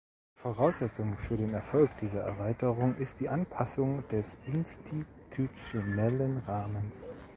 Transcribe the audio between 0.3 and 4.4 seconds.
Voraussetzung für den Erfolg dieser Erweiterung ist die Anpassung des